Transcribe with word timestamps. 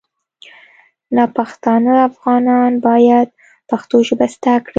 ناپښتانه 1.15 1.93
افغانان 2.09 2.71
باید 2.87 3.27
پښتو 3.69 3.97
ژبه 4.07 4.27
زده 4.33 4.55
کړي 4.65 4.69